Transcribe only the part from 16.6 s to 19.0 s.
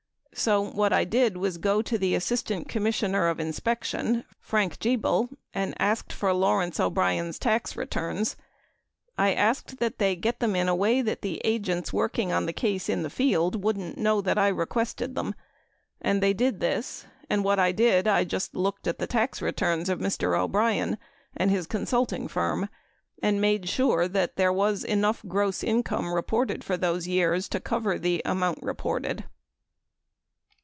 this, and what I did, I just looked at